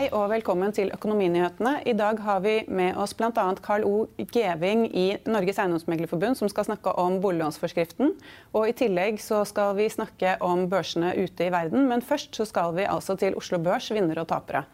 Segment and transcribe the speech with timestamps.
[0.00, 1.82] Hei og velkommen til Økonominyhetene.
[1.84, 3.42] I dag har vi med oss bl.a.
[3.60, 4.06] Carl O.
[4.32, 8.14] Geving i Norges Eiendomsmeglerforbund, som skal snakke om boliglånsforskriften.
[8.56, 11.84] Og I tillegg så skal vi snakke om børsene ute i verden.
[11.90, 14.64] Men først så skal vi altså til Oslo Børs, vinnere og tapere.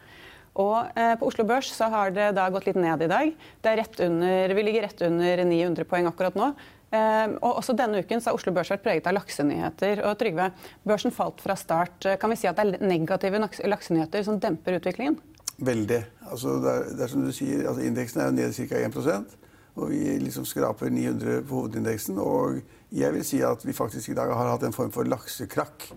[0.55, 3.35] Og eh, På Oslo Børs så har det da gått litt ned i dag.
[3.35, 6.53] Det er rett under, vi ligger rett under 900 poeng akkurat nå.
[6.87, 10.03] Eh, og også Denne uken har Oslo Børs vært preget av laksenyheter.
[10.07, 10.51] og Trygve,
[10.87, 12.07] Børsen falt fra start.
[12.19, 15.19] Kan vi si at det er negative laksenyheter som demper utviklingen?
[15.57, 16.03] Veldig.
[16.31, 18.81] Altså, det, er, det er som du sier, altså, Indeksen er jo ned ca.
[18.87, 19.37] 1%
[19.77, 22.17] og Vi liksom skraper 900 på hovedindeksen.
[22.17, 25.91] og Jeg vil si at vi faktisk i dag har hatt en form for laksekrakk.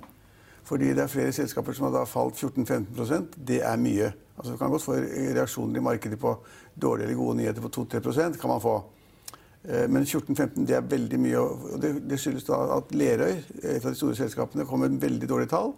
[0.64, 4.12] Fordi det er flere selskaper som har falt 14-15% Det er mye.
[4.36, 6.36] Altså, du kan godt få reaksjoner i markedet på
[6.82, 8.82] dårlige eller gode nyheter på 2-3% kan man få.
[9.68, 11.38] Eh, men 14-15 det er veldig mye.
[11.38, 15.02] og det, det, skyldes da at Lerøy, et av de store selskapene, kom med en
[15.02, 15.74] veldig dårlig tall.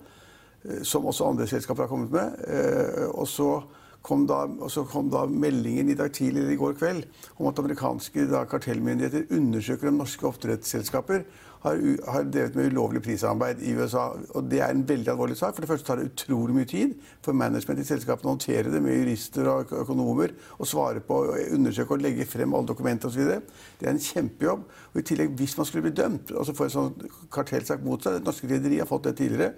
[0.65, 2.43] Eh, som også andre selskaper har kommet med.
[2.47, 3.63] Eh, og så
[4.03, 7.05] kom da, så kom da meldingen i dag tidlig eller i går kveld
[7.39, 11.23] om at amerikanske da, kartellmyndigheter undersøker om norske oppdrettsselskaper
[11.63, 11.81] har,
[12.11, 14.09] har, drevet med ulovlig prissamarbeid i USA.
[14.35, 15.55] Og Det er en veldig alvorlig sak.
[15.55, 18.83] For det første tar det utrolig mye tid for management i selskapene å håndtere det
[18.83, 23.39] med jurister og økonomer og svare på, og undersøke og legge frem alle dokumenter osv.
[23.79, 24.67] Det er en kjempejobb.
[24.93, 28.03] Og i tillegg, hvis man skulle bli dømt, og så få en sånn kartellsak mot
[28.03, 29.55] seg Norske rederier har fått det tidligere.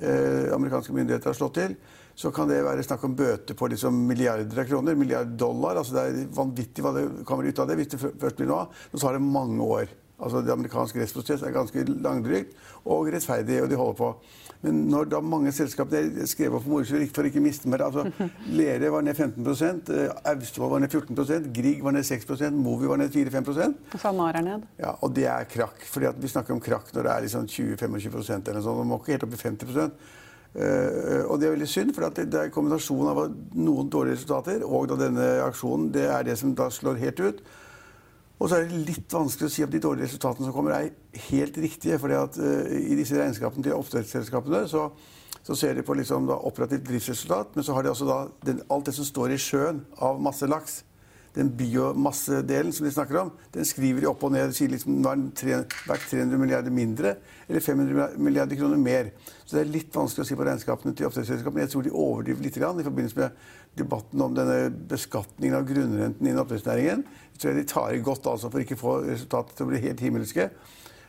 [0.00, 1.76] Eh, amerikanske myndigheter har slått til
[2.14, 4.96] så kan det være snakk om bøter på liksom milliarder av kroner.
[4.98, 5.78] Milliard dollar.
[5.80, 8.66] altså Det er vanvittig hva det kommer ut av det hvis det først blir noe
[8.66, 8.80] av.
[8.92, 9.92] Så tar det mange år.
[10.22, 14.12] Altså Det amerikanske rettsprosess er ganske langdrygt og rettferdig, og de holder på.
[14.62, 18.04] Men når da mange selskap selskaper skrev opp for moro for ikke miste mer altså
[18.58, 19.42] Lere var ned 15
[19.90, 23.50] eh, Austevoll var ned 14% Grieg var ned 6% Movi var ned 4-5
[23.94, 24.66] Og SalMar er ned.
[24.78, 25.82] Ja, Og det er krakk.
[25.82, 28.78] fordi Vi snakker om krakk når det er liksom 20-25 eller noe sånt.
[28.78, 29.90] Man må ikke helt opp i 50
[30.52, 33.20] Uh, og det er veldig synd, for det, det er kombinasjonen av
[33.56, 35.86] noen dårlige resultater og da denne aksjonen.
[35.94, 37.40] Det er det som da slår helt ut.
[38.38, 41.26] Og så er det litt vanskelig å si om de dårlige resultatene som kommer, er
[41.30, 41.98] helt riktige.
[41.98, 44.88] fordi at uh, I disse regnskapene til oppdrettsselskapene så,
[45.42, 48.64] så, ser de på liksom da operativt driftsresultat, men så har de også da den,
[48.70, 50.82] alt det som står i sjøen av masse laks
[51.34, 54.50] den biomassedelen som de snakker om, den skriver de opp og ned.
[54.50, 57.14] og sier liksom nå er den verdt 300 milliarder mindre
[57.48, 59.10] eller 500 milliarder kroner mer.
[59.44, 61.64] Så det er litt vanskelig å si på regnskapene til oppdrettsselskapene.
[61.64, 63.30] Jeg tror de overdriver litt i forbindelse med
[63.78, 67.04] debatten om denne beskatningen av grunnrenten innen oppdrettsnæringen.
[67.40, 70.02] Tror de tar i godt altså, for ikke å få resultatet til å bli helt
[70.04, 70.48] himmelske.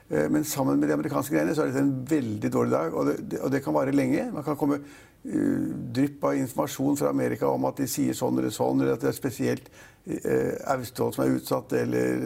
[0.09, 3.09] Eh, men sammen med de amerikanske greiene så er dette en veldig dårlig dag, og
[3.09, 4.29] det, og det kan vare lenge.
[4.34, 5.66] Man kan komme uh,
[5.96, 9.12] drypp av informasjon fra Amerika om at de sier sånn eller sånn, eller at det
[9.12, 9.69] er spesielt
[10.07, 12.18] uh, som er utsatt, eller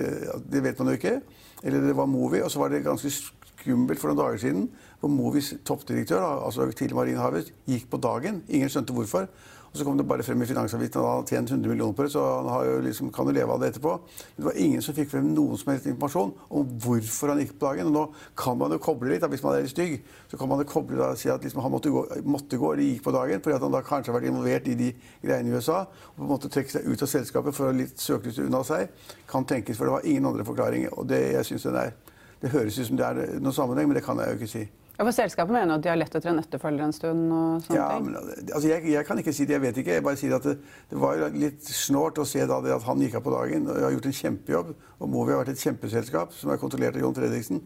[0.45, 1.19] Det vet man jo ikke.
[1.63, 2.41] Eller det var Movi.
[2.45, 4.67] Og så var det ganske skummelt for noen dager siden,
[5.01, 8.41] hvor Movis toppdirektør, altså tidligere Marine Harvest, gikk på dagen.
[8.47, 9.29] Ingen skjønte hvorfor.
[9.71, 12.05] Og så kom det bare frem i Finansavisen at han hadde tjent 100 millioner på
[12.05, 13.93] det, så han jo liksom, kan jo leve av det etterpå.
[13.99, 17.53] Men det var ingen som fikk frem noen som helst informasjon om hvorfor han gikk
[17.57, 17.91] på dagen.
[17.91, 18.05] Og nå
[18.39, 19.99] kan man jo koble litt, da, hvis man er litt stygg,
[20.31, 22.73] så kan man jo koble da, og si at liksom, han måtte gå, måtte gå,
[22.73, 24.89] eller gikk på dagen fordi han da kanskje har vært involvert i de
[25.21, 25.83] greiene i USA.
[26.13, 28.91] Og på en måte trekke seg ut av selskapet for å litt søkelyset unna seg.
[29.29, 30.95] Kan tenkes, for det var ingen andre forklaringer.
[30.97, 31.95] Og det, jeg synes den er,
[32.41, 34.67] det høres ut som det er noen sammenheng, men det kan jeg jo ikke si.
[34.97, 37.27] Ja, for Selskapet mener at de har lett etter en etterfølger en stund?
[37.29, 38.07] og sånne ja, ting.
[38.07, 39.97] Men, altså, jeg, jeg, kan ikke si det, jeg vet ikke.
[39.99, 40.55] Jeg bare sier at det,
[40.89, 43.69] det var litt snålt å se da det at han gikk av på dagen.
[43.69, 44.73] og Har gjort en kjempejobb.
[44.97, 47.61] og Movi har vært et kjempeselskap som er kontrollert av John Fredriksen.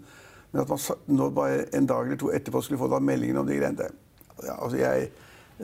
[0.51, 3.47] Men at man nå bare en dag eller to etterpå skulle få da meldingen om
[3.47, 3.91] de greiene
[4.41, 5.11] ja, altså jeg,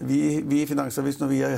[0.02, 1.58] Vi, vi, i Finansavisen vi er,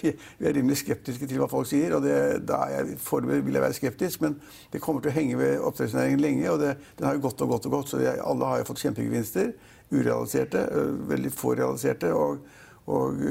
[0.00, 1.96] vi er, rimelig skeptiske til hva folk sier.
[1.96, 2.16] og det,
[2.48, 4.36] da jeg, vil jeg være skeptisk, men
[4.72, 6.50] det kommer til å henge ved oppdrettsnæringen lenge.
[6.50, 8.68] og det, Den har jo gått og gått og gått, så jeg, alle har jo
[8.70, 9.54] fått kjempegevinster.
[9.92, 10.66] Urealiserte,
[11.10, 12.12] veldig få realiserte.
[12.14, 12.44] Og,
[12.86, 13.24] og,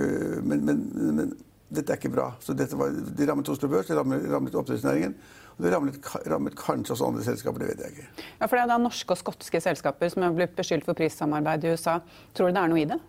[0.43, 0.83] men, men,
[1.21, 1.31] men,
[1.71, 2.33] dette er ikke bra.
[2.43, 5.15] Så var, Det rammet Oslo Børs, det rammet, rammet oppdrettsnæringen.
[5.55, 8.27] Og det rammet, rammet, kanskje også andre selskaper, det vet jeg ikke.
[8.41, 11.63] Ja, for Det er da norske og skotske selskaper som er blitt beskyldt for prissamarbeid
[11.63, 12.01] i USA.
[12.35, 12.99] Tror du det er noe i det?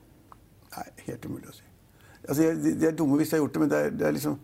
[0.77, 1.69] Nei, helt umulig å si.
[2.23, 4.17] Altså, de, de, er dumme hvis de har gjort det, men det er, det er
[4.17, 4.39] liksom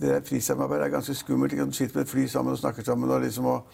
[0.00, 1.52] det der prissamarbeidet er ganske skummelt.
[1.54, 3.10] Du sitter med et fly sammen og snakker sammen.
[3.10, 3.66] og liksom og,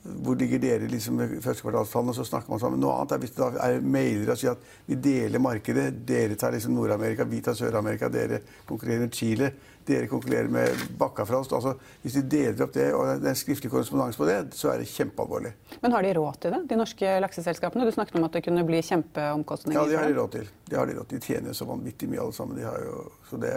[0.00, 2.14] hvor ligger dere liksom med førstekvartalstallene?
[2.16, 2.80] Så snakker man sammen.
[2.80, 5.90] Noe annet er hvis det er mailer og sier at vi deler markedet.
[6.08, 8.08] Dere tar liksom Nord-Amerika, vi tar Sør-Amerika.
[8.12, 9.50] Dere konkurrerer med Chile.
[9.90, 11.52] Dere konkurrerer med Bakkafrost.
[11.56, 14.72] Altså, hvis de deler opp det, og det er en skriftlig korrespondanse på det, så
[14.72, 15.52] er det kjempealvorlig.
[15.82, 17.84] Men har de råd til det, de norske lakseselskapene?
[17.84, 19.80] Du snakket om at det kunne bli kjempeomkostninger.
[19.80, 20.48] Ja, det har de råd til.
[20.64, 21.20] De, har de, råd til.
[21.20, 22.56] de tjener så vanvittig mye alle sammen.
[22.56, 23.52] De har jo, så det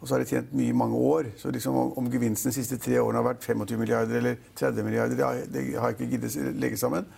[0.00, 1.30] og så har de tjent mye i mange år.
[1.40, 4.84] Så liksom om, om gevinsten de siste tre årene har vært 25 milliarder eller 30
[4.84, 7.08] milliarder, det har, det har jeg ikke giddet legge sammen.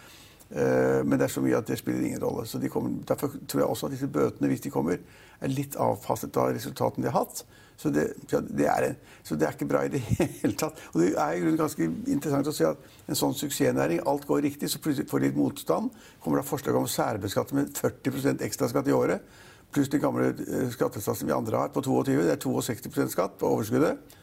[0.48, 2.46] Uh, men det er så mye at det spiller ingen rolle.
[2.48, 5.02] Så de kommer, Derfor tror jeg også at disse bøtene, hvis de kommer,
[5.40, 7.42] er litt avpasset av resultatene de har hatt.
[7.78, 10.00] Så det, det er så det, er ikke bra i det
[10.40, 10.78] hele tatt.
[10.94, 14.42] Og det er i grunnen ganske interessant å se at en sånn suksessnæring, alt går
[14.46, 15.92] riktig, så plutselig får de litt motstand.
[16.22, 19.38] Kommer det forslag om å særbeskatte med 40% ekstraskatt i året
[19.72, 20.32] pluss den gamle
[20.72, 22.16] skattesatsen vi andre har, på 22.
[22.24, 24.16] Det er 62% skatt på overskuddet.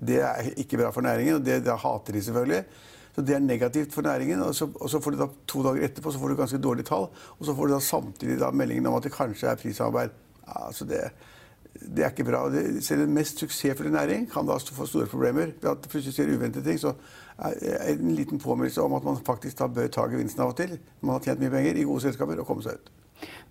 [0.00, 2.64] Det er ikke bra for næringen, og det, det hater de selvfølgelig.
[3.14, 4.42] Så Det er negativt for næringen.
[4.42, 6.84] og så, og så, får du da To dager etterpå så får du ganske dårlige
[6.84, 7.08] tall.
[7.38, 10.10] Og så får du da samtidig da meldingen om at det kanskje er prissamarbeid.
[10.46, 11.00] Altså det,
[11.74, 12.48] det, er ikke bra.
[12.50, 15.52] Det, selv den mest suksessfulle næring kan da få store problemer.
[15.60, 16.80] Ved at det plutselig skjer uventede ting.
[16.80, 16.94] Så
[17.38, 20.78] er en liten påminnelse om at man faktisk da bør ta gevinsten av og til.
[21.00, 22.90] Man har tjent mye penger i gode selskaper og komme seg ut.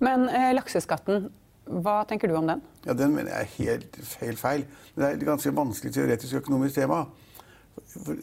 [0.04, 1.30] Men eh, lakseskatten,
[1.70, 2.62] hva tenker du om den?
[2.86, 4.68] Ja, Den mener jeg er helt, helt feil.
[4.96, 7.04] Det er et ganske vanskelig teoretisk økonomisk tema.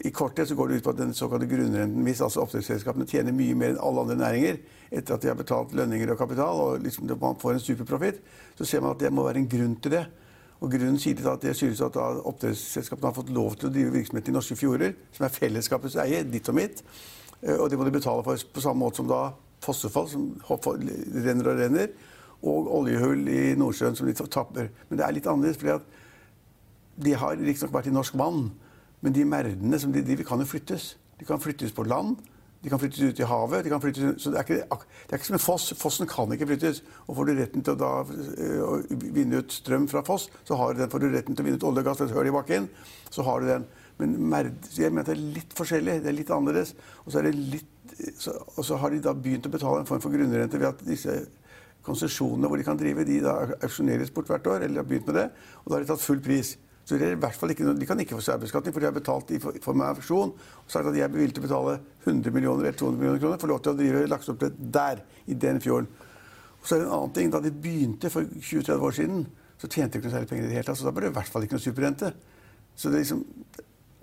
[0.05, 3.33] I korthet så går det ut på at den såkalte grunnrenten, hvis altså oppdrettsselskapene tjener
[3.35, 4.59] mye mer enn alle andre næringer
[4.91, 8.21] etter at de har betalt lønninger og kapital, og liksom man får en superprofitt,
[8.55, 10.05] så ser man at det må være en grunn til det.
[10.57, 14.29] Og Grunnen sier at det skyldes at oppdrettsselskapene har fått lov til å drive virksomhet
[14.29, 16.81] i norske fjorder, som er fellesskapets eie, ditt og mitt.
[17.41, 19.27] Eh, og det må de betale for på samme måte som da
[19.63, 21.91] fossefall, som renner og renner,
[22.47, 24.69] og oljehull i Nordsjøen som de tapper.
[24.89, 28.47] Men det er litt annerledes, fordi at de har riktignok vært i norsk vann,
[29.01, 30.95] men de merdene som de driver, kan jo flyttes.
[31.19, 32.17] De kan flyttes på land,
[32.63, 33.63] de kan flyttes ut i havet.
[33.65, 35.67] De kan flyttes, så det er, ikke, det er ikke som en foss.
[35.77, 36.81] Fossen kan ikke flyttes.
[37.05, 37.91] Og får du retten til å, da,
[38.41, 40.89] eh, å vinne ut strøm fra foss, så har du den.
[40.91, 42.69] Får du retten til å vinne ut olje og gass fra et hull i bakken,
[43.13, 43.67] så har du den.
[44.01, 45.99] Men merd, jeg mener det er litt forskjellig.
[46.03, 46.73] Det er litt annerledes.
[47.05, 47.69] Og så, er det litt,
[48.19, 50.85] så, og så har de da begynt å betale en form for grunnrente ved at
[50.85, 51.15] disse
[51.87, 54.65] konsesjonene hvor de kan drive, de da auksjoneres bort hvert år.
[54.65, 55.29] eller har begynt med det,
[55.63, 56.57] Og da har de tatt full pris.
[56.87, 59.31] Så er i hvert fall ikke, De kan ikke få særbeskatning, for de har betalt
[59.31, 62.63] i form av auksjon og sagt at de er bevilget til å betale 100 millioner
[62.63, 65.89] eller 200 millioner kroner for lov til å drive lakseoppdrett der, i den fjorden.
[66.61, 67.31] Og så er det en annen ting.
[67.31, 69.27] Da de begynte for 20-30 år siden,
[69.57, 70.79] så tjente de ikke noe særlig penger i det hele tatt.
[70.79, 72.13] Så da ble det i hvert fall ikke noe superrente.
[72.77, 73.23] Så det er liksom,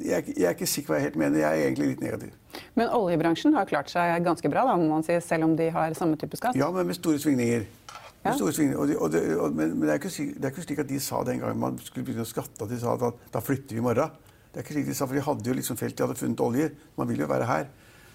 [0.02, 1.41] jeg, jeg, er ikke sikker på hva jeg helt mener.
[1.44, 2.32] Jeg er egentlig litt negativ.
[2.79, 5.94] Men oljebransjen har klart seg ganske bra, da, må man si, selv om de har
[5.99, 6.58] samme type skatt?
[6.58, 7.67] Ja, men med store svingninger.
[7.93, 8.00] Ja.
[8.25, 8.81] Med store svingninger.
[8.81, 10.91] Og de, og de, og, men, men det, er ikke, det, er ikke, slik at
[10.91, 13.79] de sa den gangen man skulle begynne å skatte, at de sa at da flytter
[13.79, 14.19] vi i morgen.
[14.50, 16.43] Det er ikke slik de sa, for De hadde jo liksom felt de hadde funnet
[16.43, 16.69] olje.
[16.99, 17.70] Man vil jo være her.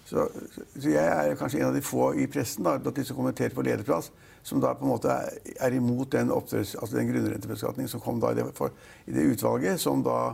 [0.10, 0.26] Så,
[0.74, 3.64] så, jeg er kanskje en av de få i pressen da, de som kommenterer på
[3.64, 4.10] lederplass,
[4.44, 5.36] som da på en måte er,
[5.68, 8.74] er imot den, altså den grunnrentebeskatningen som kom da i det, for,
[9.06, 10.34] i det utvalget som da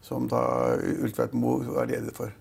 [0.00, 0.44] som da
[1.00, 2.32] Ultveit Moe er leder for.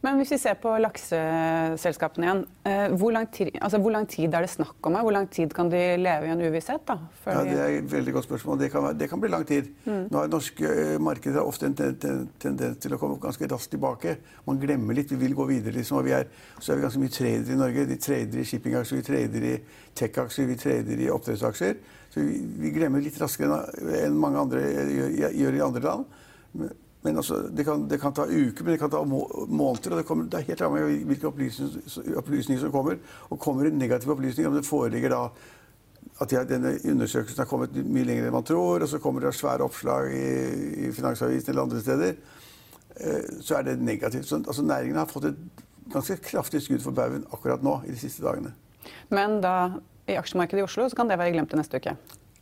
[0.00, 4.32] Men hvis vi ser på lakseselskapene igjen, eh, hvor lang, tid, altså hvor lang tid
[4.32, 4.94] er det snakk om?
[4.96, 6.86] Hvor lang tid kan de leve i en uvisshet?
[6.88, 6.96] da?
[7.26, 8.58] Ja, Det er et veldig godt spørsmål.
[8.62, 9.68] Det kan, det kan bli lang tid.
[9.84, 10.06] Mm.
[10.08, 14.16] Nå har Norske eh, markeder ofte en tendens til å komme ganske raskt tilbake.
[14.46, 15.12] Man glemmer litt.
[15.12, 15.76] Vi vil gå videre.
[15.76, 16.24] liksom, og vi er,
[16.58, 17.86] Så er vi ganske mye tradere i Norge.
[17.86, 19.54] De trader i shippingaksjer, vi trader i
[19.94, 21.76] tech-aksjer, vi trader i oppdrettsaksjer.
[22.08, 23.66] Så vi, vi, glemmer litt raskere
[24.00, 26.08] enn mange andre gjør i andre land.
[27.02, 29.92] Men altså, det, kan, det, kan, ta uker, men det kan ta måneder.
[29.92, 32.98] og Det, kommer, det er helt avhengig av hvilke opplysninger, opplysninger, som kommer.
[33.30, 35.22] Og kommer det negative opplysninger, om det foreligger da
[36.20, 39.64] at denne undersøkelsen har kommet mye lenger enn man tror, og så kommer det svære
[39.64, 40.26] oppslag i,
[40.84, 42.18] i Finansavisen eller andre steder,
[43.00, 44.28] eh, så er det negativt.
[44.28, 48.00] Så, altså, næringen har fått et ganske kraftig skudd for baugen akkurat nå i de
[48.00, 48.52] siste dagene.
[49.08, 49.54] Men da
[50.10, 51.96] i aksjemarkedet i Oslo så kan det være glemt til neste uke?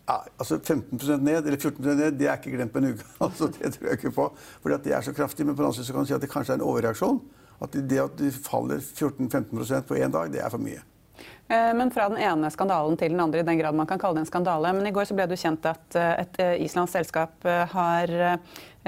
[0.08, 3.08] Ja, altså 15% ned eller 14% ned, det er ikke glemt på en uke.
[3.26, 4.28] Altså, det tror jeg ikke på.
[4.62, 5.46] Fordi det er så kraftig.
[5.46, 7.18] Men på den andre siden kan du si at det kanskje er en overreaksjon.
[7.60, 10.80] At det at det faller 14-15% på én dag, det er for mye.
[11.48, 14.18] Eh, men fra den ene skandalen til den andre, i den grad man kan kalle
[14.18, 14.72] det en skandale.
[14.76, 18.12] Men i går så ble det kjent at eh, et eh, islandsk selskap har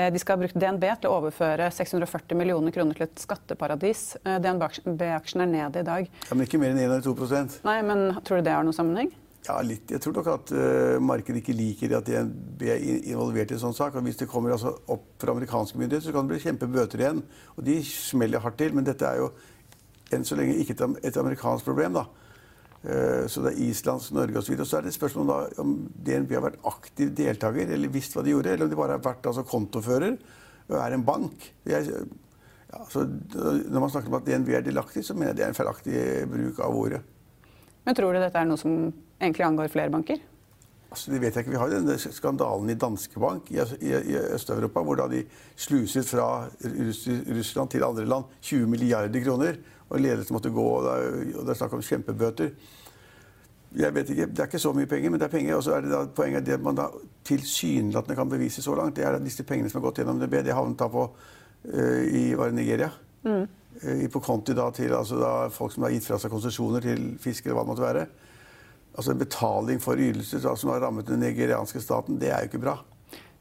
[0.00, 4.14] De skal ha brukt DNB til å overføre 640 millioner kroner til et skatteparadis.
[4.24, 6.06] DNB-aksjen er ned i dag.
[6.08, 8.76] Ja, Men ikke mer enn 1 eller 2% Nei, men Tror du det har noen
[8.76, 9.10] sammenheng?
[9.46, 9.88] Ja, litt.
[9.88, 13.76] Jeg tror nok at uh, markedet ikke liker at DNB er involvert i en sånn
[13.76, 13.96] sak.
[13.96, 17.22] Og hvis det kommer altså, opp fra amerikanske myndigheter, så kan det bli kjempebøter igjen.
[17.56, 18.74] Og de smeller hardt til.
[18.76, 19.30] Men dette er jo
[20.12, 21.96] enn så lenge ikke et, et amerikansk problem.
[21.96, 22.04] da.
[22.84, 24.58] Uh, så det er Islands, Norge osv.
[24.60, 28.26] Så, så er det spørsmål da, om DNB har vært aktiv deltaker, eller visst hva
[28.26, 30.18] de gjorde, eller om de bare har vært altså, kontofører
[30.70, 31.48] og er en bank.
[31.66, 31.88] Jeg,
[32.70, 35.58] ja, når man snakker om at DNB er delaktig, så mener jeg det er en
[35.58, 37.00] feilaktig bruk av ordet.
[37.84, 38.74] Men tror du dette er noe som
[39.20, 40.20] egentlig angår flere banker?
[40.90, 41.54] Altså, det vet jeg ikke.
[41.54, 45.22] Vi har jo denne skandalen i Danske Bank i, i, i Øst-Europa, hvor da de
[45.54, 46.48] sluset fra
[47.30, 49.60] Russland til andre land 20 milliarder kroner
[49.90, 52.50] og ledelsen måtte gå, og det er snakk om kjempebøter.
[53.78, 55.54] Jeg vet ikke, Det er ikke så mye penger, men det er penger.
[55.56, 56.88] Og så er det da, poenget det man da
[57.26, 60.40] tilsynelatende kan bevise så langt, det er at disse pengene som har gått gjennom DB,
[60.42, 62.90] de havnet da på uh, i var Nigeria.
[63.22, 63.46] Mm.
[63.80, 67.14] Uh, på konti da til altså da, folk som har gitt fra seg konsesjoner til
[67.22, 68.06] fiskere, hva det måtte være.
[68.90, 72.64] Altså en betaling for ytelser som har rammet den nigerianske staten, det er jo ikke
[72.66, 72.80] bra.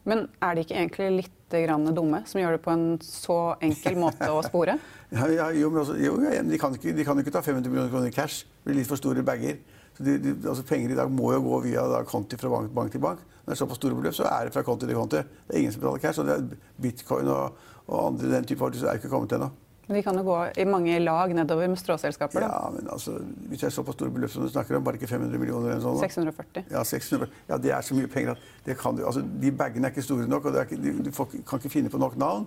[0.07, 4.29] Men er de ikke egentlig litt dumme, som gjør det på en så enkel måte
[4.29, 4.77] å spore?
[5.17, 7.89] ja, ja, jo, men altså, jo, de, kan ikke, de kan ikke ta 500 millioner
[7.89, 8.45] kroner i cash.
[8.45, 9.57] Det blir litt for store bager.
[9.97, 12.69] Så de, de, altså, penger i dag må jo gå via da, konti fra bank,
[12.75, 13.23] bank, til bank.
[13.41, 15.23] Når det er såpass store beløp, så er det fra konti til konti.
[15.47, 16.21] Det er ingen som betaler cash.
[16.21, 19.49] og det er Bitcoin og, og andre den type valuta er ikke kommet ennå.
[19.89, 22.43] De kan jo gå i mange lag nedover med stråselskaper?
[22.43, 22.47] Da.
[22.51, 23.15] Ja, men altså,
[23.49, 25.81] Hvis det er såpass store beløp som du snakker om, bare ikke 500 millioner eller
[25.81, 26.67] sånn, 640.
[26.69, 29.89] Ja, 600, ja, det er så mye penger at det kan du, altså, de bagene
[29.89, 30.45] er ikke store nok.
[30.45, 32.45] og ikke, Du, du får, kan ikke finne på nok navn.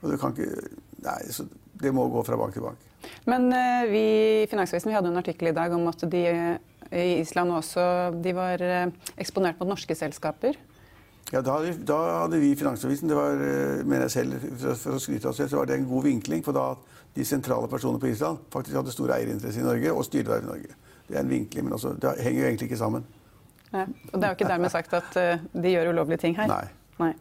[0.00, 0.48] og du kan ikke,
[1.04, 1.44] nei, så
[1.78, 2.80] Det må gå fra bank til bank.
[3.26, 4.02] Men uh, vi
[4.42, 6.24] i Finansavisen vi hadde en artikkel i dag om at de
[6.90, 7.84] i Island også
[8.24, 10.56] de var uh, eksponert mot norske selskaper.
[11.32, 15.02] Ja, da da hadde, vi i Finansavisen, det var, eh, mener jeg selv, for, å
[15.02, 16.44] skryte av oss selv, så var det en god vinkling.
[16.44, 16.70] For da
[17.14, 20.48] de sentrale personene på Island faktisk hadde store eierinteresser i Norge og styrte der i
[20.48, 20.76] Norge.
[21.08, 23.06] Det er en vinkling, men også, det henger jo egentlig ikke sammen.
[23.72, 26.48] Nei, og det er jo ikke dermed sagt at uh, de gjør ulovlige ting her.
[26.48, 26.64] Nei.
[27.02, 27.12] Nei.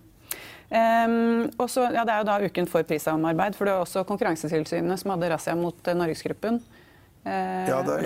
[0.67, 4.99] Um, også, ja, det er jo da uken for prissamarbeid, for det var også Konkurransetilsynet
[4.99, 6.61] som hadde razzia mot uh, Norgesgruppen.
[7.27, 7.98] Eh, ja, det?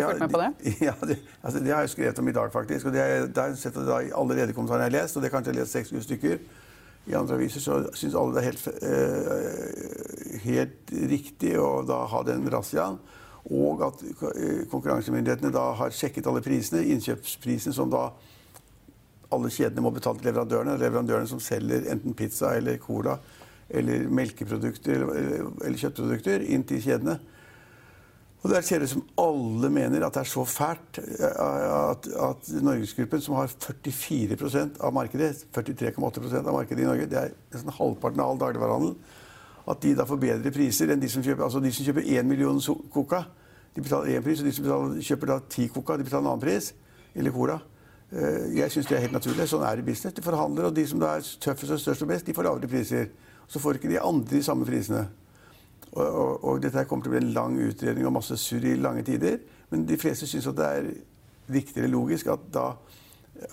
[0.87, 2.85] Ja, det, altså, det, har jeg skrevet om i dag, faktisk.
[2.85, 5.37] og Det har jeg sett da i alle lederkommentarene jeg har lest, og det har
[5.37, 6.37] kanskje jeg lest seks stykker.
[7.09, 12.21] I andre aviser så syns alle det er helt, eh, helt riktig å da ha
[12.25, 12.99] den razziaen.
[13.49, 18.07] Og at eh, konkurransemyndighetene da har sjekket alle prisene, innkjøpsprisene som da
[19.31, 20.77] alle kjedene må betale til leverandørene.
[20.81, 23.17] Leverandørene som selger enten pizza eller cola
[23.71, 27.17] eller melkeprodukter eller, eller, eller kjøttprodukter inn til kjedene.
[28.41, 31.25] Og Der ser det som alle mener at det er så fælt eh,
[31.91, 37.35] at, at Norgesgruppen, som har 44% av markedet, 43,8% av markedet i Norge, det er
[37.53, 38.95] nesten halvparten av all dagligvarehandel,
[39.69, 42.25] at de da får bedre priser enn de som kjøper altså de som kjøper 1
[42.25, 42.57] million
[42.93, 43.27] coca.
[43.75, 46.33] De betaler én pris, og de som betaler, kjøper da 10 coca, de betaler en
[46.33, 46.73] annen pris.
[47.15, 47.61] Eller cola.
[48.11, 49.45] Eh, jeg syns det er helt naturlig.
[49.47, 50.17] Sånn er det i business.
[50.17, 52.71] De forhandler, og de som da er tøffest og størst og best, de får lavere
[52.71, 53.11] priser.
[53.47, 55.05] Så får ikke de andre de samme prisene.
[55.91, 58.77] Og, og, og, dette kommer til å bli en lang utredning og masse surr i
[58.79, 59.41] lange tider.
[59.71, 60.91] Men de fleste syns at det er
[61.51, 62.69] riktig eller logisk at da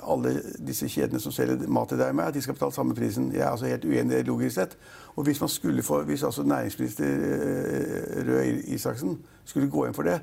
[0.05, 0.35] alle
[0.67, 3.31] disse kjedene som selger mat til deg meg, at de skal betale samme prisen.
[3.33, 4.77] Jeg er altså helt uenig logisk sett.
[5.17, 10.07] Og hvis man skulle få, hvis altså næringsminister eh, Røe Isaksen skulle gå inn for
[10.07, 10.21] det,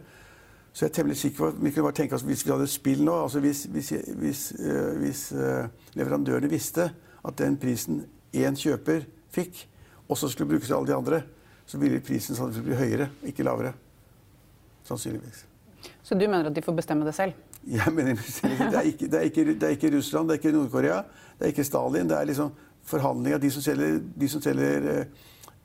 [0.76, 3.04] så jeg er temmelig sikker på vi kunne bare tenke oss Hvis vi hadde spill
[3.08, 6.90] nå, altså hvis, hvis, hvis, uh, hvis uh, leverandørene visste
[7.26, 8.02] at den prisen
[8.36, 9.70] én kjøper fikk,
[10.10, 11.22] også skulle brukes til alle de andre,
[11.66, 13.74] så vil prisen sannsynligvis bli høyere, ikke lavere.
[14.86, 15.46] Sannsynligvis.
[16.04, 17.34] Så du mener at de får bestemme det selv?
[17.66, 20.58] Jeg mener det er ikke, det er ikke, det er ikke Russland, det er ikke
[20.58, 20.98] Nord-Korea,
[21.40, 22.10] det er ikke Stalin.
[22.10, 22.52] Det er liksom
[22.86, 23.38] forhandlinger.
[23.38, 25.06] De som selger, de som selger eh,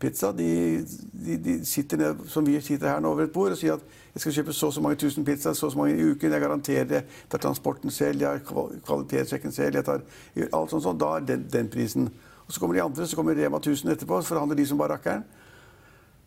[0.01, 3.61] pizza, de, de, de, sitter ned, som vi sitter her nå over et bord og
[3.61, 5.99] sier at jeg skal kjøpe så og så mange tusen pizzaer så og så mange
[5.99, 6.33] i uken.
[6.33, 7.03] Jeg garanterer det.
[7.05, 9.77] Jeg tar transporten selv, jeg har kvalitetssjekken selv.
[9.77, 10.01] jeg tar
[10.41, 11.01] alt sånt, sånt.
[11.01, 12.09] Da er den, den prisen.
[12.47, 14.97] Og Så kommer de andre, så kommer Rema 1000 etterpå, så forhandler de som bare
[14.97, 15.23] rakkeren.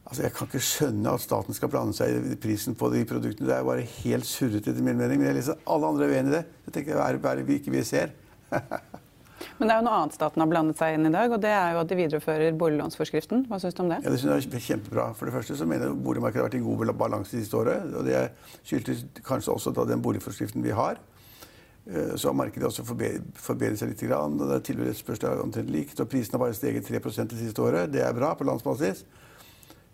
[0.03, 3.47] Altså, Jeg kan ikke skjønne at staten skal blande seg i prisen på de produktene.
[3.47, 5.21] Det er bare helt surrete etter min mening.
[5.21, 6.43] Men jeg leser alle andre er uenig i det.
[6.67, 8.11] Jeg tenker, Hva er det vi ikke vi ser?
[9.59, 11.51] Men det er jo noe annet staten har blandet seg inn i dag, og det
[11.51, 13.45] er jo at de viderefører boliglånsforskriften.
[13.49, 13.99] Hva syns du om det?
[14.03, 15.07] Ja, Det synes jeg er kjempebra.
[15.17, 17.89] For det første så mener jeg boligmarkedet har vært i god balanse siste året.
[17.91, 18.21] Og det
[18.63, 21.01] skyldtes kanskje også da den boligforskriften vi har.
[21.87, 24.05] Eh, så har markedet også forbedret seg litt.
[24.11, 25.99] Og det er tilbudsspørsmålet omtrent likt.
[25.99, 27.91] Og prisene har bare steget 3 det siste året.
[27.91, 29.03] Det er bra på landsbasis.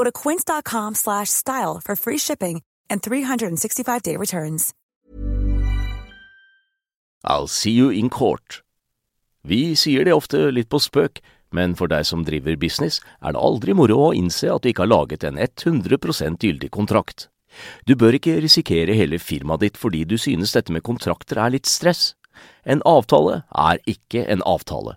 [0.00, 4.72] Go to quince.com slash style for free shipping and 365-day returns.
[7.22, 8.62] I'll see you in court.
[9.42, 11.20] Vi sier det ofte litt på spøk,
[11.52, 14.86] men for deg som driver business, er det aldri moro å innse at du ikke
[14.86, 17.28] har laget en 100% gyldig kontrakt.
[17.84, 21.68] Du bør ikke risikere hele firmaet ditt fordi du synes dette med kontrakter er litt
[21.68, 22.14] stress.
[22.64, 24.96] En avtale er ikke en avtale.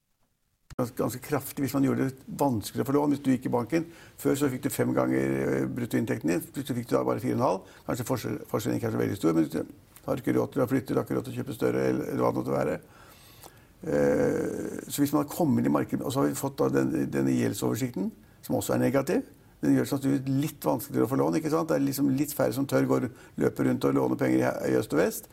[0.97, 3.13] Ganske kraftig hvis man gjorde det vanskeligere for lån.
[3.13, 3.85] Hvis du gikk i banken
[4.21, 6.43] Før så fikk du fem ganger eh, bruttoinntekten din.
[6.55, 7.75] Plutselig fikk du da bare fire og en halv.
[7.87, 9.61] Kanskje forskjellen ikke er så veldig stor, men du
[10.07, 12.15] har ikke råd til å flytte, du har ikke råd til å kjøpe større, eller,
[12.17, 12.79] hva det måtte være.
[13.81, 17.33] Eh, så hvis man har kommet i markedet Og så har vi fått den, denne
[17.33, 18.11] gjeldsoversikten,
[18.45, 19.23] som også er negativ.
[19.61, 21.37] Den gjør det litt vanskeligere å få lån.
[21.37, 21.69] ikke sant?
[21.69, 23.01] Det er liksom litt færre som tør gå
[23.41, 25.29] løpe rundt og låne penger i øst og vest.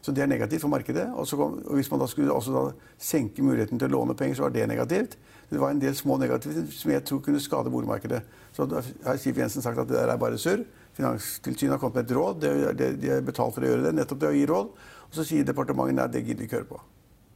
[0.00, 1.06] Så det er negativt for markedet.
[1.12, 2.64] Og, kom, og Hvis man da skulle da
[2.98, 5.16] senke muligheten til å låne penger, så var det negativt.
[5.50, 8.20] Det var en del små negative som jeg tror kunne skade boligmarkedet.
[8.56, 8.68] Så
[9.04, 10.62] har Siv Jensen sagt at det der er bare surr.
[10.96, 12.46] Finanstilsynet har kommet med et råd.
[12.78, 13.96] De har betalt for å gjøre det.
[13.98, 14.72] nettopp det å gi råd.
[15.10, 16.80] Og så sier departementet at det gidder vi ikke høre på.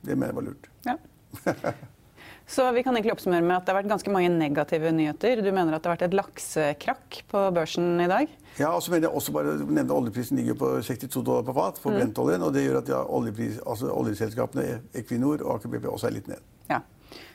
[0.04, 0.70] Det mener jeg var lurt.
[0.86, 0.98] Ja.
[2.46, 5.40] Så vi kan egentlig oppsummere med at det har vært ganske mange negative nyheter.
[5.40, 8.32] Du mener at det har vært et laksekrakk på børsen i dag?
[8.58, 11.80] Ja, og så mener jeg også bare nevne Oljeprisen ligger på 62 dollar på fat
[11.80, 12.00] for mm.
[12.00, 12.44] Brent-oljen.
[12.44, 16.28] Og det gjør at ja, oljepris, altså oljeselskapene Equinor og Aker BP også er litt
[16.30, 16.44] ned.
[16.68, 16.82] Ja.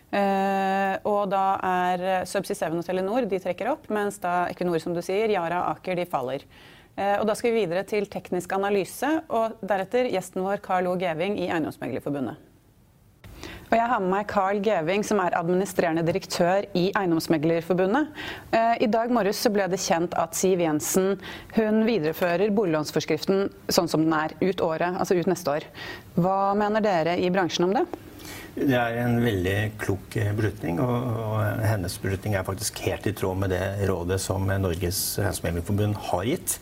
[0.09, 4.93] Eh, og da er Subsea Seven og Telenor de trekker opp, mens da Equinor, som
[4.93, 6.45] du sier, Yara og Aker de faller.
[6.95, 10.93] Eh, og da skal vi videre til teknisk analyse, og deretter gjesten vår Carl O.
[11.01, 12.45] Geving i Eiendomsmeglerforbundet.
[13.69, 18.09] Og jeg har med meg Carl Geving, som er administrerende direktør i Eiendomsmeglerforbundet.
[18.49, 21.19] Eh, I dag morges ble det kjent at Siv Jensen
[21.53, 25.67] hun viderefører boliglånsforskriften sånn som den er, ut året, altså ut neste år.
[26.17, 27.85] Hva mener dere i bransjen om det?
[28.57, 33.43] Det er en veldig klok eh, beslutning, og, hennes beslutning er faktisk helt i tråd
[33.43, 36.57] med det rådet som Norges Eiendomsmeglerforbund har gitt.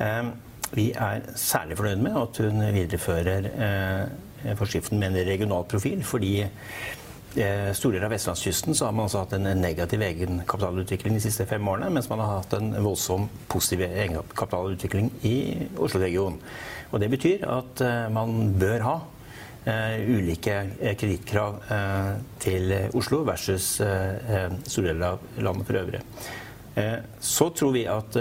[0.00, 0.32] Eh,
[0.72, 4.27] vi er særlig fornøyd med at hun viderefører Eh,
[4.58, 6.02] forskriften med en regional profil.
[6.04, 11.46] fordi eh, store av vestlandskysten så har man altså hatt en negativ egenkapitalutvikling de siste
[11.46, 15.36] fem årene, mens man har hatt en voldsom positiv egenkapitalutvikling i
[15.76, 16.40] Oslo-regionen.
[16.90, 18.98] Og Det betyr at eh, man bør ha
[19.68, 20.54] ulike
[20.96, 21.58] kredittkrav
[22.40, 26.00] til Oslo versus store deler av landet for øvrig.
[27.20, 28.16] Så tror vi at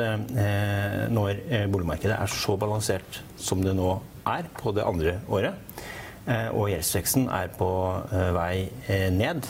[1.13, 1.39] når
[1.71, 3.93] boligmarkedet er så balansert som det nå
[4.27, 5.96] er på det andre året, Eh,
[6.27, 7.69] og gjeldsveksten er på
[8.11, 8.53] eh, vei
[8.91, 9.47] eh, ned.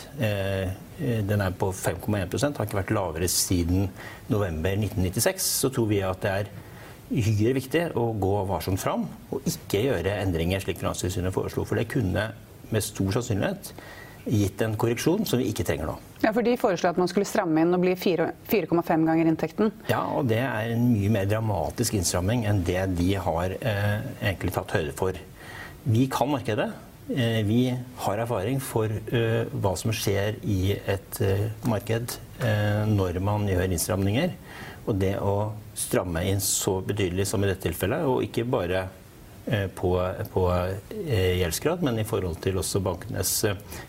[0.98, 3.86] Den er på 5,1% har ikke vært lavere siden
[4.32, 5.50] november 1996.
[5.62, 6.50] Så tror vi at det er
[7.12, 11.66] uhyre viktig å gå varsomt fram og ikke gjøre endringer slik Finanstilsynet foreslo.
[11.70, 12.32] For det kunne
[12.74, 13.72] med stor sannsynlighet
[14.28, 15.96] gitt en korreksjon som vi ikke trenger nå.
[16.24, 19.72] Ja, for De foreslo at man skulle stramme inn og bli 4,5 ganger inntekten.
[19.88, 24.54] Ja, og det er en mye mer dramatisk innstramming enn det de har eh, egentlig
[24.58, 25.18] tatt høyde for.
[25.90, 26.72] Vi kan markedet.
[27.16, 33.48] Eh, vi har erfaring for eh, hva som skjer i et eh, marked når man
[33.50, 34.34] gjør innstramninger.
[34.86, 38.84] Og det å stramme inn så betydelig som i dette tilfellet, og ikke bare
[39.74, 39.90] på,
[40.30, 40.44] på
[41.08, 43.32] gjeldsgrad, men i forhold til også bankenes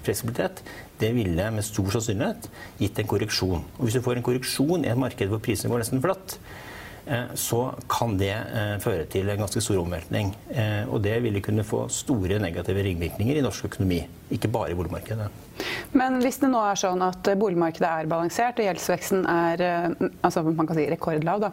[0.07, 0.63] fleksibilitet,
[1.03, 2.49] det ville med stor sannsynlighet
[2.81, 3.69] gitt en korreksjon.
[3.77, 6.39] Og hvis du får en korreksjon i et marked hvor prisene går nesten flatt,
[7.35, 10.31] så kan det eh, føre til en ganske stor omveltning.
[10.53, 14.03] Eh, og det ville kunne få store negative ringvirkninger i norsk økonomi,
[14.35, 15.29] ikke bare i boligmarkedet.
[15.99, 19.64] Men hvis det nå er sånn at boligmarkedet er balansert og gjeldsveksten er
[20.23, 21.51] altså man kan si rekordlav, da.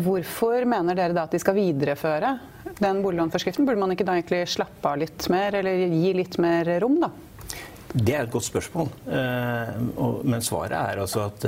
[0.00, 2.32] hvorfor mener dere da at de skal videreføre
[2.78, 3.66] den boliglånforskriften?
[3.68, 7.10] Burde man ikke da egentlig slappe av litt mer, eller gi litt mer rom, da?
[7.92, 8.88] Det er et godt spørsmål.
[10.28, 11.46] Men svaret er altså at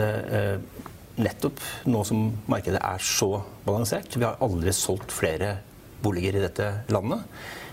[1.25, 3.33] nettopp nå som markedet er så
[3.67, 4.17] balansert.
[4.17, 5.57] Vi har aldri solgt flere
[6.03, 7.27] boliger i dette landet.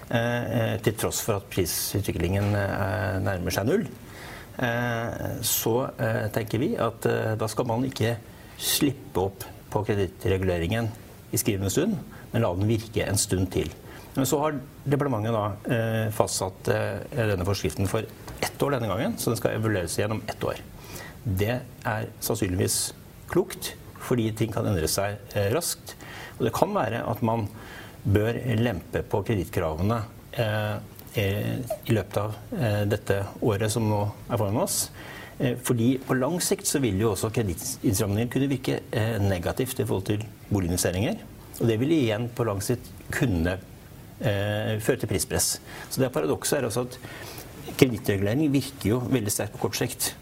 [0.07, 3.87] Eh, til tross for at prisutviklingen eh, nærmer seg null.
[4.57, 8.15] Eh, så eh, tenker vi at eh, da skal man ikke
[8.57, 10.87] slippe opp på kredittreguleringen
[11.35, 11.97] i skrivende stund,
[12.31, 13.69] men la den virke en stund til.
[14.15, 14.55] Men så har
[14.87, 16.71] departementet da eh, fastsatt
[17.11, 18.07] denne forskriften for
[18.41, 20.63] ett år denne gangen, så den skal evalueres gjennom ett år.
[21.27, 22.79] Det er sannsynligvis
[23.31, 23.73] klokt,
[24.07, 25.95] fordi ting kan endre seg eh, raskt.
[26.37, 27.47] Og det kan være at man
[28.07, 29.99] bør lempe på kredittkravene
[30.39, 30.75] eh,
[31.17, 34.87] i løpet av eh, dette året som nå er foran oss.
[35.37, 38.79] Fordi på lang sikt så vil jo også kredittinnstramninger kunne virke
[39.21, 41.19] negativt i forhold til boliginvesteringer.
[41.59, 43.53] Og det vil igjen på lang sikt kunne
[44.17, 45.51] føre til prispress.
[45.93, 46.97] Så det paradokset er også at
[47.77, 50.15] kredittregulering virker jo veldig sterkt på kort sikt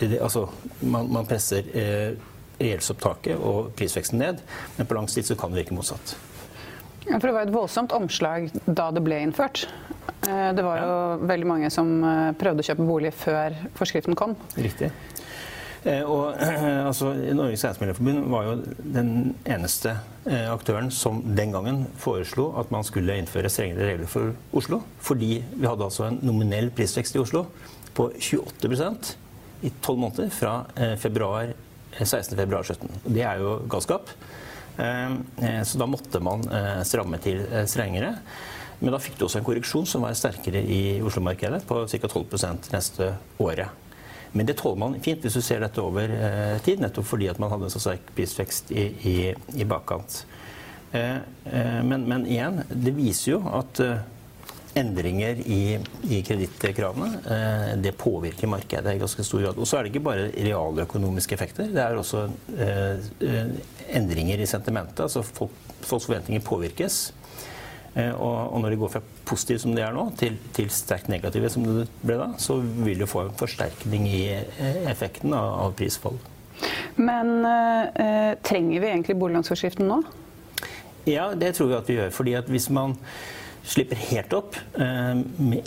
[0.00, 0.46] det, altså,
[0.80, 2.16] man, man presser eh,
[2.60, 4.40] gjeldsopptaket og prisveksten ned,
[4.76, 6.16] men på lang sikt så kan det virke motsatt.
[7.06, 9.66] Ja, for Det var et voldsomt omslag da det ble innført.
[10.26, 11.18] Eh, det var jo ja.
[11.28, 14.34] veldig mange som eh, prøvde å kjøpe bolig før forskriften kom.
[14.58, 14.90] Riktig.
[15.86, 16.34] Eh, og
[16.88, 18.56] altså, Norges Eiendomsmeglerforbund var jo
[18.96, 19.12] den
[19.44, 24.80] eneste aktøren som den gangen foreslo at man skulle innføre strengere regler for Oslo.
[24.98, 27.44] Fordi vi hadde altså en nominell prisvekst i Oslo
[27.94, 28.72] på 28
[29.60, 30.98] i tolv måneder fra 16.
[30.98, 31.54] februar
[31.98, 32.84] 16.2.17.
[32.84, 34.10] Eh, Det er jo galskap.
[34.76, 36.44] Eh, så da måtte man
[36.84, 38.16] stramme til strengere.
[38.78, 42.08] Men da fikk du også en korreksjon som var sterkere i Oslo-markedet, på ca.
[42.12, 43.72] 12% neste året.
[44.36, 46.12] Men det tåler man fint hvis du ser dette over
[46.60, 49.14] tid, nettopp fordi at man hadde en så sterk prisvekst i, i,
[49.56, 50.26] i bakkant.
[50.92, 53.80] men, men, igjen, det viser jo at
[54.76, 55.78] endringer i,
[56.10, 59.60] i kredittkravene, eh, det påvirker markedet i ganske stor grad.
[59.60, 61.70] Og så er det ikke bare realøkonomiske effekter.
[61.72, 63.54] Det er også eh, eh,
[63.96, 65.06] endringer i sentimentet.
[65.08, 67.12] altså folk, Folks forventninger påvirkes.
[67.96, 71.48] Og, og, når det går fra positivt som det er nå, til, til sterkt negative
[71.48, 74.20] som det ble da, så vil det få en forsterkning i
[74.90, 76.18] effekten av, av prisfall.
[76.96, 80.02] Men eh, trenger vi egentlig boliglånsforskriften nå?
[81.06, 82.10] Ja, det tror vi at vi gjør.
[82.10, 82.96] fordi at hvis man
[83.66, 85.22] slipper helt opp eh,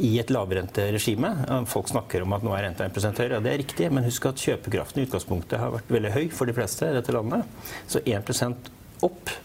[0.05, 1.33] i et lavrenteregime.
[1.69, 4.29] Folk snakker om at nå er renta 1 høyere, og det er riktig, men husk
[4.29, 7.47] at kjøpekraften i utgangspunktet har vært veldig høy for de fleste i dette landet.
[7.91, 8.71] Så 1%
[9.05, 9.35] opp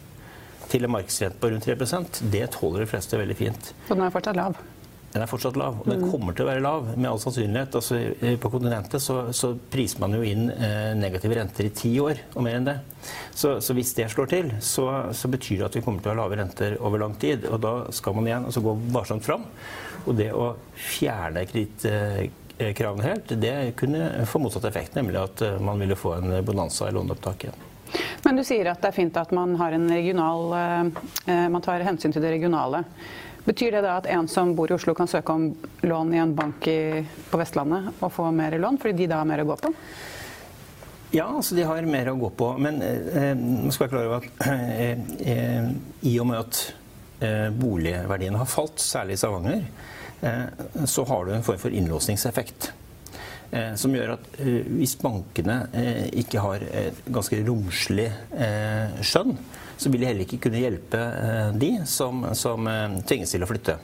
[0.70, 3.74] til en markedsrente på rundt 3% det tåler de fleste veldig fint.
[3.88, 4.58] Og den er fortsatt lav?
[5.14, 6.08] Den er fortsatt lav, og den mm.
[6.10, 7.76] kommer til å være lav med all sannsynlighet.
[7.78, 7.98] Altså,
[8.42, 12.42] på kontinentet så, så, priser man jo inn eh, negative renter i ti år og
[12.42, 12.74] mer enn det.
[13.30, 16.16] Så, så hvis det slår til, så, så, betyr det at vi kommer til å
[16.16, 17.46] ha lave renter over lang tid.
[17.46, 19.46] Og da skal man igjen altså, gå varsomt fram.
[20.02, 25.78] Og det å fjerne kredittkravene helt, det kunne få motsatt effekt, nemlig at eh, man
[25.78, 27.70] ville få en bonanza i låneopptaket.
[28.24, 31.86] Men du sier at det er fint at man, har en regional, eh, man tar
[31.86, 32.82] hensyn til det regionale.
[33.44, 35.50] Betyr det da at en som bor i Oslo kan søke om
[35.84, 39.28] lån i en bank i, på Vestlandet og få mer lån, fordi de da har
[39.28, 39.72] mer å gå på?
[41.14, 42.48] Ja, altså de har mer å gå på.
[42.58, 45.02] Men eh, man skal være klar over at eh,
[45.34, 45.68] eh,
[46.08, 46.62] i og med at
[47.20, 49.60] eh, boligverdiene har falt, særlig i Stavanger,
[50.24, 52.70] eh, så har du en form for innlåsningseffekt.
[53.52, 55.60] Eh, som gjør at hvis bankene
[56.24, 58.08] ikke har et ganske romslig
[59.04, 59.36] skjønn,
[59.76, 63.50] så vil de heller ikke kunne hjelpe eh, de som, som eh, tvinges til å
[63.50, 63.78] flytte.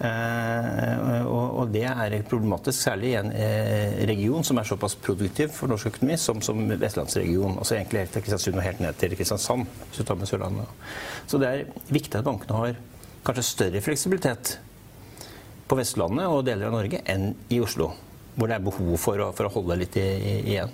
[0.00, 5.50] Uh, og, og, det er problematisk, særlig i en uh, region som er såpass produktiv
[5.52, 7.58] for norsk økonomi som, som vestlandsregionen.
[7.60, 9.68] Altså egentlig helt fra Kristiansund og helt ned til Kristiansand.
[9.90, 10.72] hvis du tar med Sørlandet.
[11.28, 12.80] Så det er viktig at bankene har
[13.28, 14.54] kanskje større fleksibilitet
[15.68, 17.92] på Vestlandet og deler av Norge enn i Oslo.
[18.38, 20.72] Hvor det er behov for å, for å holde litt i, i, igjen.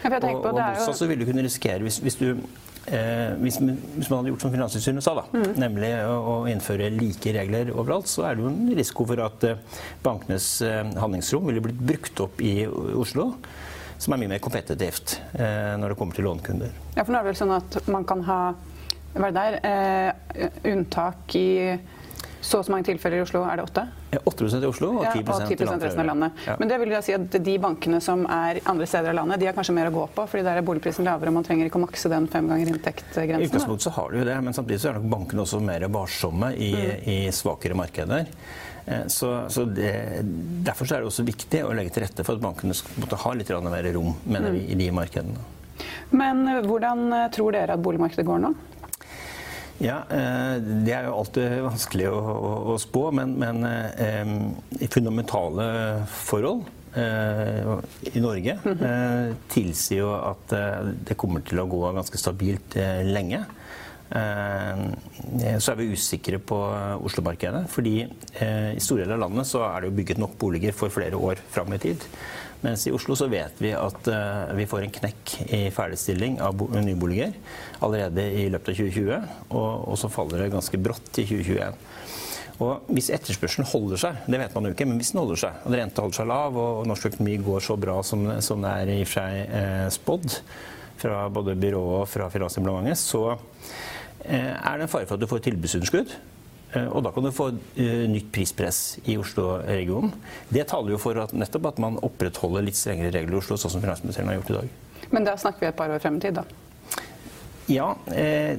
[0.00, 0.92] Ja, og, og jo...
[0.96, 2.40] så vil du kunne risikere, hvis, hvis du
[2.86, 5.52] Eh, hvis, hvis, man hadde gjort som Finanstilsynet sa, da, mm.
[5.62, 9.46] nemlig å, å, innføre like regler overalt, så er det jo en risiko for at
[9.46, 9.60] eh,
[10.02, 13.30] bankenes eh, handlingsrom ville blitt brukt opp i Oslo.
[14.02, 16.72] Som er mye mer kompetitivt eh, når det kommer til lånekunder.
[16.96, 18.40] Ja, for nå er det vel sånn at man kan ha
[19.12, 21.48] hva er det der, eh, unntak i
[22.42, 23.84] så og så mange tilfeller i Oslo, er det åtte?
[24.26, 26.40] 8 i Oslo og 10, ja, og 10 i resten av landet.
[26.46, 26.56] Ja.
[26.58, 29.46] Men det vil jeg si at de bankene som er andre steder av landet, de
[29.46, 31.78] har kanskje mer å gå på, fordi der er boligprisen lavere og man trenger ikke
[31.80, 34.90] å makse den fem ganger I utgangspunktet så har du jo det, men samtidig så
[34.90, 37.08] er nok bankene også mer varsomme i, Mm.
[37.08, 38.26] i svakere markeder.
[38.86, 40.22] Eh, Så, så det,
[40.66, 43.32] Derfor så er det også viktig å legge til rette for at bankene måtte ha
[43.32, 44.58] litt mer rom mener Mm.
[44.58, 45.38] vi, i de markedene.
[46.10, 48.54] Men hvordan tror dere at boligmarkedet går nå?
[49.82, 54.30] Ja, eh, Det er jo alltid vanskelig å, å, å spå, men, men eh,
[54.78, 55.64] i fundamentale
[56.22, 57.72] forhold eh,
[58.12, 63.02] i Norge eh, tilsier jo at eh, det kommer til å gå ganske stabilt eh,
[63.08, 63.42] lenge.
[64.12, 66.56] Så er vi usikre på
[67.00, 70.92] Oslo-markedet, fordi i store deler av landet så er det jo bygget nok boliger for
[70.92, 72.04] flere år fram i tid.
[72.62, 76.54] Mens i Oslo så vet vi at eh, vi får en knekk i ferdigstilling av
[76.60, 77.32] bo- nyboliger
[77.82, 81.80] allerede i løpet av 2020, og, så faller det ganske brått i 2021.
[82.62, 85.56] Og Hvis etterspørselen holder seg, det vet man jo ikke, men hvis den holder seg,
[85.66, 88.92] og renta holder seg lav, og norsk økonomi går så bra som, som det er
[88.94, 90.36] i og for seg eh, spådd
[91.02, 93.24] fra både byrået og fra Finansdepartementet, så
[94.22, 96.14] eh, er det en fare for at du får tilbudsunderskudd.
[96.74, 100.12] Eh, Og da kan du få eh, nytt prispress i Oslo-regionen.
[100.52, 103.74] Det taler jo for at nettopp at man opprettholder litt strengere regler i Oslo, sånn
[103.76, 104.68] som finansministeren har gjort i dag.
[105.12, 106.44] Men da snakker vi et par år frem i tid, da.
[107.70, 108.56] Ja, eh,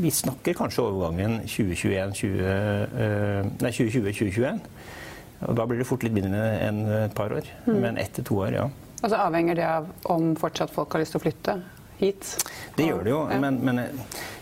[0.00, 4.60] vi snakker kanskje overgangen 2021, 20, eh, 2020-2021.
[5.48, 7.46] Og da blir det fort litt mindre enn et par år.
[7.66, 8.66] Men ett til to år, ja.
[9.02, 11.54] Og så avhenger det av om fortsatt folk har lyst til å flytte
[12.00, 12.34] hit.
[12.76, 13.38] Det gjør det jo, Ja.
[13.40, 13.80] men, men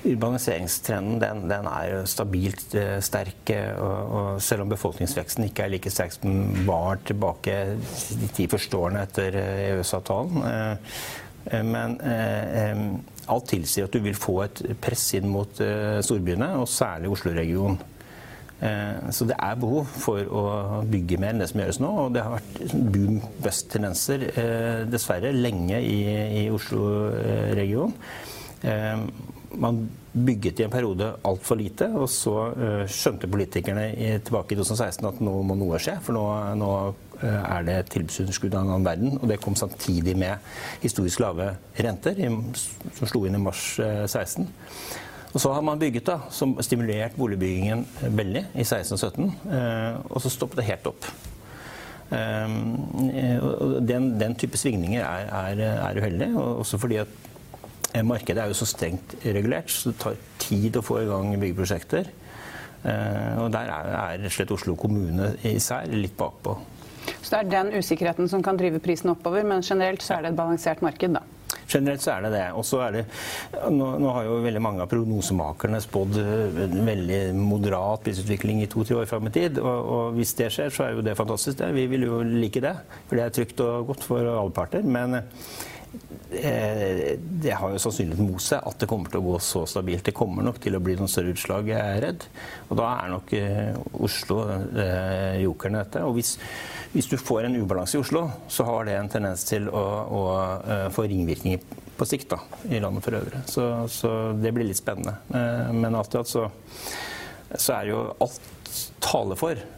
[0.06, 3.50] urbaniseringstrenden den, den er stabilt eh, sterk.
[3.50, 7.56] eh, Og, og selv om befolkningsveksten ikke er like sterk som den var tilbake
[8.20, 10.42] de ti første årene etter EØS-avtalen.
[10.48, 10.74] eh,
[11.52, 11.98] eh, Men
[13.28, 17.78] alt tilsier at du vil få et press inn mot storbyene, og særlig Oslo-regionen.
[19.14, 20.42] Så det er behov for å
[20.88, 21.90] bygge mer enn det som gjøres nå.
[22.06, 25.98] Og det har vært boom-bust-tendenser eh, dessverre lenge i,
[26.40, 27.94] i Oslo-regionen.
[29.56, 34.58] Man bygget i en periode altfor lite, og så eh, skjønte politikerne i, tilbake i
[34.58, 35.96] 2016 at nå må noe skje.
[36.04, 36.24] For nå,
[36.60, 36.70] nå
[37.22, 39.18] eh, er det et tilbudsunderskudd av en annen verden.
[39.20, 40.44] Og det kom samtidig med
[40.84, 42.20] historisk lave renter,
[42.98, 44.48] som slo inn i mars eh, 16.
[45.34, 47.84] Og så har man bygget, da, som stimulert boligbyggingen
[48.16, 51.08] veldig i 16 og 17, eh, og så stoppet det helt opp.
[52.08, 52.54] Eh,
[53.84, 57.27] den, den type svingninger er, er, er uheldig, også fordi at eh,
[58.04, 62.10] markedet er jo så strengt regulert, så det tar tid å få i gang byggeprosjekter.
[62.84, 66.54] Eh, og der er, rett og slett Oslo kommune især litt bakpå.
[67.22, 70.34] Så det er den usikkerheten som kan drive prisen oppover, men generelt så er det
[70.34, 71.24] et balansert marked, da.
[71.68, 72.44] Generelt så er det det.
[72.56, 73.02] Og så er det
[73.72, 78.68] nå, nå har jo veldig mange av prognosemakerne spådd eh, en veldig moderat prisutvikling i
[78.70, 79.60] to-tre år fram i tid.
[79.60, 81.58] Og, og hvis det skjer, så er jo det fantastisk.
[81.60, 81.72] det.
[81.76, 82.76] Vi vil jo like det.
[83.08, 84.86] For det er trygt og godt for alle parter.
[84.86, 85.50] Men eh,
[86.28, 90.04] det har jo sannsynligvis mot seg at det kommer til å gå så stabilt.
[90.04, 92.26] Det kommer nok til å bli noen større utslag, jeg er redd.
[92.68, 96.04] Og da er nok eh, Oslo eh, jokeren i dette.
[96.04, 96.34] Og hvis,
[96.92, 100.22] hvis du får en ubalanse i Oslo, så har det en tendens til å, å
[100.60, 101.64] eh, få ringvirkninger
[101.98, 103.42] på sikt da, i landet for øvrig.
[103.50, 105.16] Så, så det blir litt spennende.
[105.32, 106.46] Eh, men alt i alt så,
[107.56, 108.54] så er jo alt
[109.02, 109.77] taler for eh,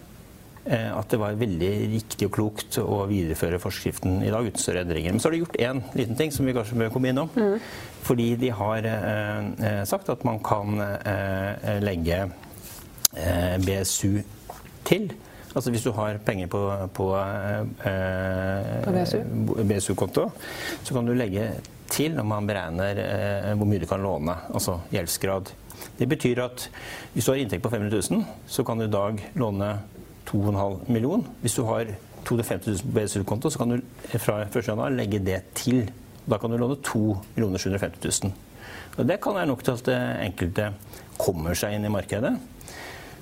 [0.65, 5.15] at det var veldig riktig og klokt å videreføre forskriften i dag uten større endringer.
[5.15, 7.31] Men så har de gjort én liten ting som vi kanskje bør komme innom.
[8.05, 12.21] Fordi de har eh, eh, sagt at man kan eh, legge
[13.17, 14.21] eh, BSU
[14.85, 15.11] til.
[15.51, 16.61] Altså hvis du har penger på,
[16.95, 19.19] på, eh, På BSU?
[19.67, 20.29] BSU-konto,
[20.85, 21.51] så kan du legge
[21.91, 25.51] til når man beregner eh, hvor mye du kan låne, altså gjeldsgrad.
[25.99, 26.69] Det betyr at
[27.15, 29.73] hvis du har inntekt på 500 000, så kan du i dag låne
[30.29, 31.25] 2,5 million.
[31.41, 31.91] Hvis du har
[32.29, 34.61] 250 000 på BSU-konto, så kan du fra 1.
[34.67, 35.87] januar legge det til.
[36.29, 37.03] Da kan du låne 2
[37.37, 38.33] 750 000.
[38.99, 39.93] Og det kan være nok til at
[40.27, 40.73] enkelte
[41.21, 42.35] kommer seg inn i markedet.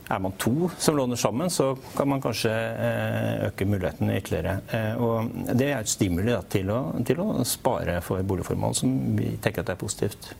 [0.08, 4.54] Er man to som låner sammen, så kan man kanskje eh, øke mulighetene ytterligere.
[4.72, 8.94] Eh, og det er et stimuli da, til, å, til å spare for boligformål, som
[9.18, 10.30] vi tenker at er positivt.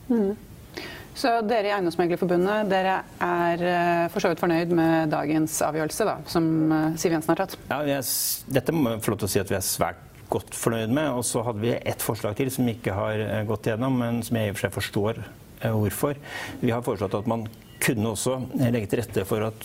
[1.18, 6.14] Så dere i Eiendomsmeglerforbundet dere er eh, for så vidt fornøyd med dagens avgjørelse, da,
[6.30, 7.56] som eh, Siv Jensen har tatt?
[7.72, 8.10] Ja, er,
[8.54, 11.10] dette må jeg få lov til å si at vi er svært godt fornøyd med.
[11.18, 14.38] Og så hadde vi ett forslag til som ikke har eh, gått gjennom, men som
[14.38, 15.22] jeg i og for seg forstår
[15.58, 16.14] hvorfor.
[16.60, 17.48] Vi har foreslått at man
[17.82, 19.64] kunne også legge til rette for at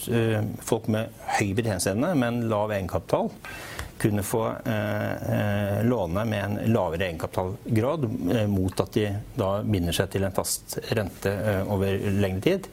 [0.66, 3.30] folk med høy betjeningsevne, men lav egenkapital,
[4.04, 8.04] kunne få eh, eh, låne med en lavere egenkapitalgrad
[8.36, 9.08] eh, mot at de
[9.39, 11.32] da binder seg til en fast rente
[11.72, 12.68] over lengre tid.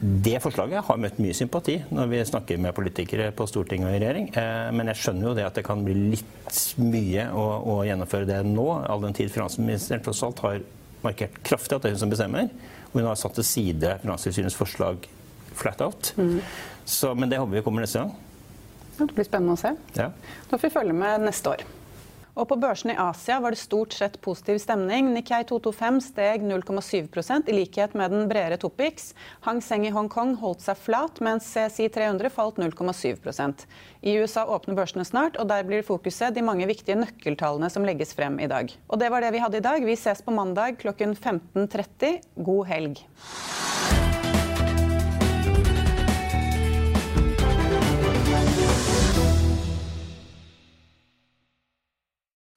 [0.00, 4.00] det forslaget har møtt mye sympati når vi snakker med politikere på Stortinget og i
[4.00, 4.30] regjering.
[4.32, 8.28] Eh, men jeg skjønner jo det at det kan bli litt mye å, å gjennomføre
[8.30, 10.64] det nå, all den tid finansministeren tross alt har
[11.04, 12.48] markert kraftig at det er hun som bestemmer.
[12.90, 15.04] Og hun har satt til side Finanstilsynets forslag
[15.60, 16.14] flat out.
[16.16, 16.40] Mm.
[16.88, 18.16] Så, men det håper vi kommer neste gang.
[19.00, 19.74] Det blir spennende å se.
[19.96, 20.10] Ja.
[20.50, 21.68] Da får vi følge med neste år.
[22.38, 25.10] Og på børsene i Asia var det stort sett positiv stemning.
[25.12, 29.12] Nikkei 225 steg 0,7 i likhet med den bredere Topix.
[29.44, 33.66] Hang Seng i Hongkong holdt seg flat, mens CSI 300 falt 0,7%
[34.00, 38.14] I USA åpner børsene snart, og der blir fokuset de mange viktige nøkkeltallene som legges
[38.16, 38.70] frem i dag.
[38.88, 39.84] Og det var det vi hadde i dag.
[39.84, 42.20] Vi ses på mandag klokken 15.30.
[42.40, 43.04] God helg.